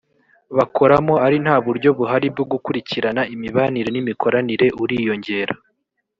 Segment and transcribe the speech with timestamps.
[0.57, 5.53] bakoramo ari nta buryo buhari bwo gukurikirana imibanire n imikoranire uriyongera